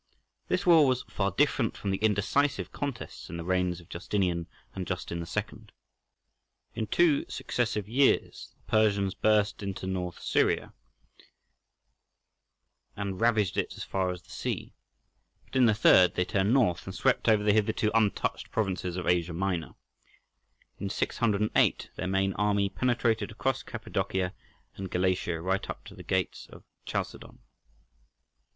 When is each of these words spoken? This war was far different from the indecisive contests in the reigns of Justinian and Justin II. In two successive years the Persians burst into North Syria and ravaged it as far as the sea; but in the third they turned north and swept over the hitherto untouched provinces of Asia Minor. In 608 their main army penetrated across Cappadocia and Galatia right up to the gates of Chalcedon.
This 0.47 0.65
war 0.65 0.87
was 0.87 1.03
far 1.03 1.29
different 1.29 1.77
from 1.77 1.91
the 1.91 1.99
indecisive 1.99 2.71
contests 2.71 3.29
in 3.29 3.37
the 3.37 3.43
reigns 3.43 3.79
of 3.79 3.87
Justinian 3.87 4.47
and 4.73 4.87
Justin 4.87 5.19
II. 5.19 5.59
In 6.73 6.87
two 6.87 7.23
successive 7.29 7.87
years 7.87 8.55
the 8.57 8.63
Persians 8.63 9.13
burst 9.13 9.61
into 9.61 9.85
North 9.85 10.19
Syria 10.19 10.73
and 12.95 13.21
ravaged 13.21 13.57
it 13.57 13.75
as 13.77 13.83
far 13.83 14.09
as 14.09 14.23
the 14.23 14.31
sea; 14.31 14.73
but 15.45 15.55
in 15.55 15.67
the 15.67 15.75
third 15.75 16.15
they 16.15 16.25
turned 16.25 16.51
north 16.51 16.87
and 16.87 16.95
swept 16.95 17.29
over 17.29 17.43
the 17.43 17.53
hitherto 17.53 17.91
untouched 17.95 18.49
provinces 18.49 18.95
of 18.97 19.05
Asia 19.05 19.33
Minor. 19.33 19.75
In 20.79 20.89
608 20.89 21.91
their 21.95 22.07
main 22.07 22.33
army 22.33 22.69
penetrated 22.69 23.29
across 23.29 23.61
Cappadocia 23.61 24.33
and 24.77 24.89
Galatia 24.89 25.39
right 25.39 25.69
up 25.69 25.83
to 25.85 25.93
the 25.93 26.01
gates 26.01 26.47
of 26.49 26.63
Chalcedon. 26.87 27.37